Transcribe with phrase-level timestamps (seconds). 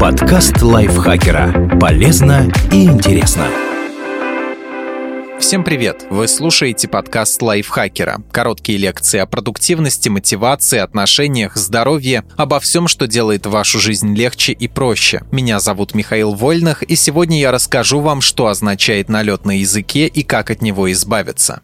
[0.00, 1.76] Подкаст лайфхакера.
[1.80, 3.46] Полезно и интересно.
[5.40, 6.06] Всем привет!
[6.08, 8.22] Вы слушаете подкаст лайфхакера.
[8.30, 14.68] Короткие лекции о продуктивности, мотивации, отношениях, здоровье, обо всем, что делает вашу жизнь легче и
[14.68, 15.22] проще.
[15.32, 20.22] Меня зовут Михаил Вольных, и сегодня я расскажу вам, что означает налет на языке и
[20.22, 21.60] как от него избавиться.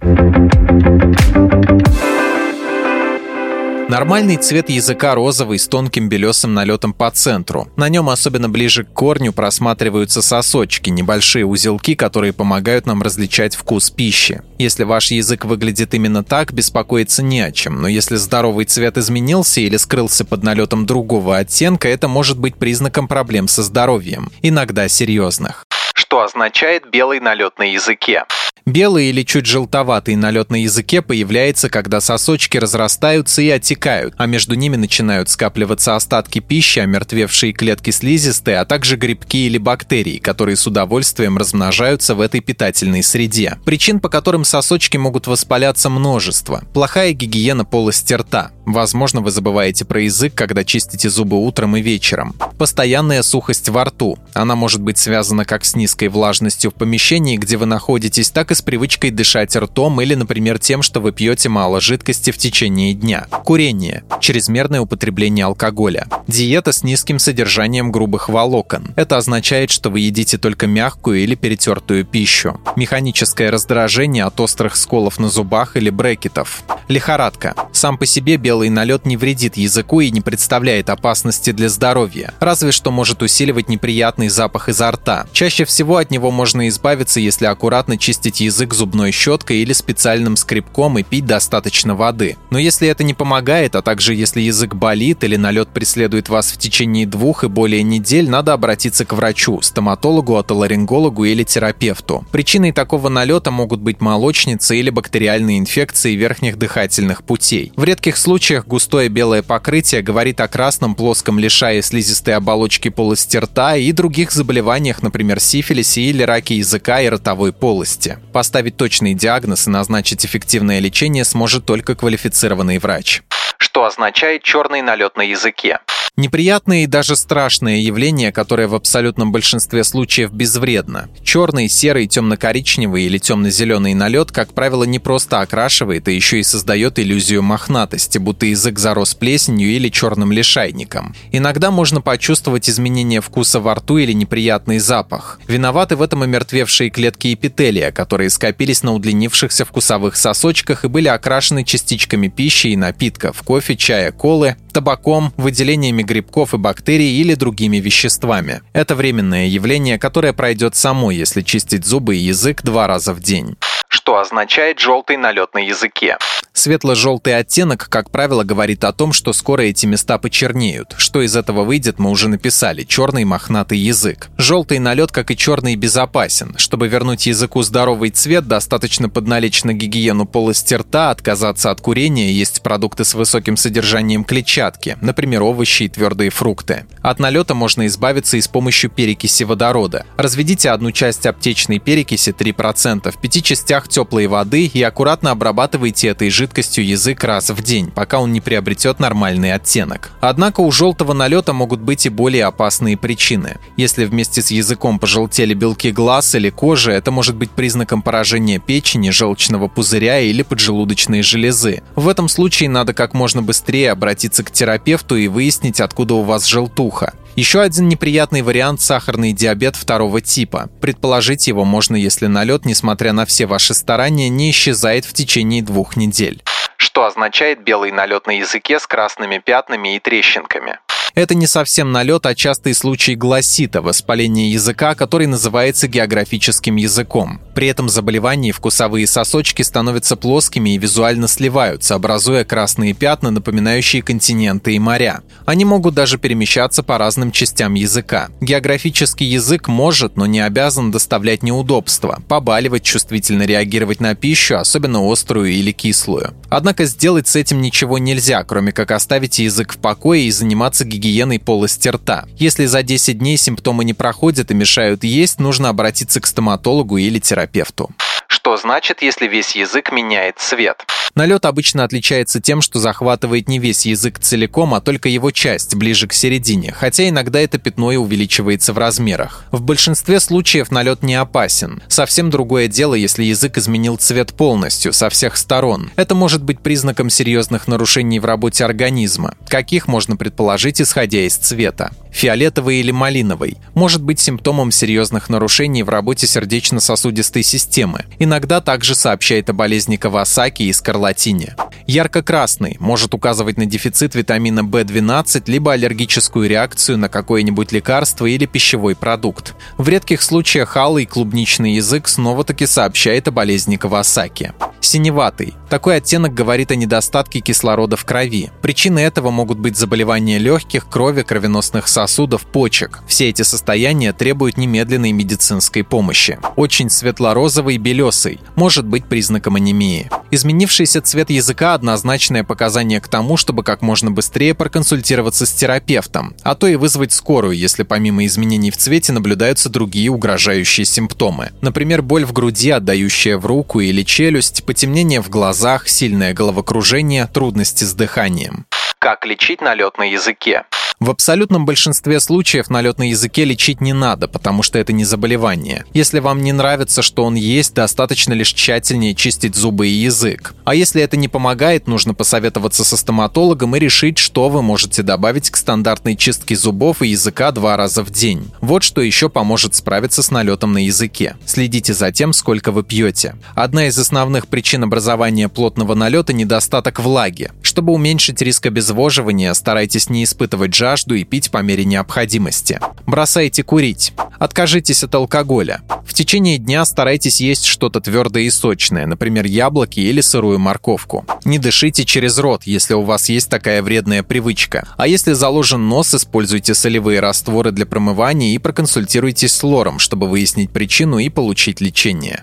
[3.89, 7.69] Нормальный цвет языка розовый с тонким белесым налетом по центру.
[7.77, 13.91] На нем особенно ближе к корню просматриваются сосочки, небольшие узелки, которые помогают нам различать вкус
[13.91, 14.41] пищи.
[14.59, 19.61] Если ваш язык выглядит именно так, беспокоиться не о чем, но если здоровый цвет изменился
[19.61, 25.65] или скрылся под налетом другого оттенка, это может быть признаком проблем со здоровьем, иногда серьезных.
[25.95, 28.25] Что означает белый налет на языке?
[28.67, 34.55] Белый или чуть желтоватый налет на языке появляется, когда сосочки разрастаются и отекают, а между
[34.55, 40.67] ними начинают скапливаться остатки пищи, омертвевшие клетки слизистой, а также грибки или бактерии, которые с
[40.67, 43.59] удовольствием размножаются в этой питательной среде.
[43.67, 46.65] Причин, по которым сосочки могут воспаляться множество.
[46.73, 48.51] Плохая гигиена полости рта.
[48.67, 52.35] Возможно, вы забываете про язык, когда чистите зубы утром и вечером.
[52.59, 54.19] Постоянная сухость во рту.
[54.33, 58.55] Она может быть связана как с низкой влажностью в помещении, где вы находитесь, так и
[58.55, 63.27] с привычкой дышать ртом или, например, тем, что вы пьете мало жидкости в течение дня.
[63.45, 64.05] Курение.
[64.21, 66.07] Чрезмерное употребление алкоголя.
[66.27, 68.93] Диета с низким содержанием грубых волокон.
[68.97, 72.61] Это означает, что вы едите только мягкую или перетертую пищу.
[72.77, 76.63] Механическое раздражение от острых сколов на зубах или брекетов.
[76.89, 77.55] Лихорадка.
[77.73, 82.73] Сам по себе белый налет не вредит языку и не представляет опасности для здоровья, разве
[82.73, 85.27] что может усиливать неприятный запах изо рта.
[85.33, 90.99] Чаще всего от него можно избавиться, если аккуратно чистить язык зубной щеткой или специальным скребком
[90.99, 92.37] и пить достаточно воды.
[92.51, 96.59] Но если это не помогает, а также если язык болит или налет преследует вас в
[96.59, 102.25] течение двух и более недель, надо обратиться к врачу, стоматологу, отоларингологу или терапевту.
[102.31, 107.73] Причиной такого налета могут быть молочница или бактериальные инфекции верхних дыхательных путей.
[107.77, 113.77] В редких случаях густое белое покрытие говорит о красном плоском лишае слизистой оболочки полости рта
[113.77, 118.19] и других заболеваниях, например, сифилисе или раке языка и ротовой полости.
[118.35, 123.23] Поставить точный диагноз и назначить эффективное лечение сможет только квалифицированный врач.
[123.57, 125.79] Что означает черный налет на языке?
[126.17, 131.09] Неприятное и даже страшное явление, которое в абсолютном большинстве случаев безвредно.
[131.25, 137.01] Черный, серый, темно-коричневый или темно-зеленый налет, как правило, не просто окрашивает, а еще и создает
[137.01, 141.17] иллюзию мохнатости, будто язык зарос плесенью или черным лишайником.
[141.33, 145.41] Иногда можно почувствовать изменение вкуса во рту или неприятный запах.
[145.49, 151.65] Виноваты в этом омертвевшие клетки эпителия, которые скопились на удлинившихся вкусовых сосочках и были окрашены
[151.65, 158.61] частичками пищи и напитков, кофе, чая, колы, табаком, выделениями грибков и бактерий или другими веществами.
[158.75, 163.57] Это временное явление, которое пройдет само, если чистить зубы и язык два раза в день
[164.05, 166.19] что означает желтый налет на языке.
[166.57, 170.95] Светло-желтый оттенок, как правило, говорит о том, что скоро эти места почернеют.
[170.97, 172.85] Что из этого выйдет, мы уже написали.
[172.85, 174.31] Черный мохнатый язык.
[174.39, 176.55] Желтый налет, как и черный, безопасен.
[176.57, 182.63] Чтобы вернуть языку здоровый цвет, достаточно подналечь на гигиену полости рта, отказаться от курения, есть
[182.63, 186.87] продукты с высоким содержанием клетчатки, например, овощи и твердые фрукты.
[187.03, 190.07] От налета можно избавиться и с помощью перекиси водорода.
[190.17, 196.31] Разведите одну часть аптечной перекиси 3% в пяти частях теплой воды и аккуратно обрабатывайте этой
[196.31, 196.44] жидкостью
[196.81, 200.11] язык раз в день, пока он не приобретет нормальный оттенок.
[200.21, 203.59] Однако у желтого налета могут быть и более опасные причины.
[203.77, 209.11] Если вместе с языком пожелтели белки глаз или кожи, это может быть признаком поражения печени,
[209.11, 211.83] желчного пузыря или поджелудочной железы.
[211.95, 216.47] В этом случае надо как можно быстрее обратиться к терапевту и выяснить, откуда у вас
[216.47, 217.15] желтуха.
[217.37, 220.71] Еще один неприятный вариант– сахарный диабет второго типа.
[220.81, 225.97] Предположить его можно, если налет, несмотря на все ваши старания, не исчезает в течение двух
[225.97, 226.43] недель.
[226.77, 230.79] Что означает белый налет на языке с красными пятнами и трещинками?
[231.15, 237.41] Это не совсем налет, а частый случай гласита, воспаления языка, который называется географическим языком.
[237.55, 244.75] При этом заболевании вкусовые сосочки становятся плоскими и визуально сливаются, образуя красные пятна, напоминающие континенты
[244.75, 245.21] и моря.
[245.47, 248.31] Они могут даже перемещаться по разным частям языка.
[248.41, 255.53] Географический язык может, но не обязан доставлять неудобства, побаливать, чувствительно реагировать на пищу, особенно острую
[255.53, 256.35] или кислую.
[256.51, 261.04] Однако сделать с этим ничего нельзя, кроме как оставить язык в покое и заниматься гигиеной
[261.05, 262.25] гигиеной полости рта.
[262.37, 267.19] Если за 10 дней симптомы не проходят и мешают есть, нужно обратиться к стоматологу или
[267.19, 267.91] терапевту.
[268.27, 270.85] Что значит, если весь язык меняет цвет?
[271.15, 276.09] Налет обычно отличается тем, что захватывает не весь язык целиком, а только его часть, ближе
[276.09, 279.45] к середине, хотя иногда это пятно и увеличивается в размерах.
[279.53, 281.83] В большинстве случаев налет не опасен.
[281.87, 285.91] Совсем другое дело, если язык изменил цвет полностью, со всех сторон.
[285.95, 291.93] Это может быть признаком серьезных нарушений в работе организма, каких можно предположить, исходя из цвета.
[292.11, 298.05] Фиолетовый или малиновый может быть симптомом серьезных нарушений в работе сердечно-сосудистой системы.
[298.21, 300.73] Иногда также сообщает о болезни Кавасаки и
[301.05, 301.55] скарлатине.
[301.87, 308.97] Ярко-красный может указывать на дефицит витамина В12 либо аллергическую реакцию на какое-нибудь лекарство или пищевой
[308.97, 309.55] продукт.
[309.77, 314.55] В редких случаях алый клубничный язык снова-таки сообщает о болезни Кавасаки.
[314.81, 315.55] Синеватый.
[315.69, 318.51] Такой оттенок говорит о недостатке кислорода в крови.
[318.63, 323.01] Причины этого могут быть заболевания легких, крови, кровеносных сосудов, почек.
[323.07, 326.39] Все эти состояния требуют немедленной медицинской помощи.
[326.57, 328.41] Очень светло-розовый, белесый.
[328.57, 330.11] Может быть признаком анемии.
[330.35, 336.57] Изменившийся цвет языка– однозначное показание к тому, чтобы как можно быстрее проконсультироваться с терапевтом, а
[336.57, 341.53] то и вызвать скорую, если помимо изменений в цвете наблюдаются другие угрожающие симптомы.
[341.61, 347.85] Например, боль в груди, отдающая в руку или челюсть, потемнение в глазах, сильное головокружение, трудности
[347.85, 348.67] с дыханием.
[348.99, 350.65] Как лечить налет на языке?
[351.01, 355.85] В абсолютном большинстве случаев налет на языке лечить не надо, потому что это не заболевание.
[355.93, 360.55] Если вам не нравится, что он есть, достаточно лишь тщательнее чистить зубы и язык.
[360.65, 365.51] А если это не помогает, нужно посоветоваться со стоматологом и решить, что вы можете добавить
[365.51, 368.51] к стандартной чистке зубов и языка два раза в день.
[368.61, 371.37] Вот что еще поможет справиться с налетом на языке.
[371.45, 373.37] Следите за тем, сколько вы пьете.
[373.55, 377.51] Одна из основных причин образования плотного налета– недостаток влаги.
[377.63, 382.79] Чтобы уменьшить риск обезвоживания, старайтесь не испытывать жажду и пить по мере необходимости.
[383.07, 384.13] Бросайте курить.
[384.39, 385.81] Откажитесь от алкоголя.
[386.07, 391.25] В течение дня старайтесь есть что-то твердое и сочное, например, яблоки или сырую морковку.
[391.47, 394.87] Не дышите через рот, если у вас есть такая вредная привычка.
[394.99, 400.71] А если заложен нос, используйте солевые растворы для промывания и проконсультируйтесь с лором, чтобы выяснить
[400.71, 402.43] причину и получить лечение.